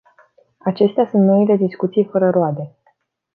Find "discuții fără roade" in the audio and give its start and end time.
1.55-2.75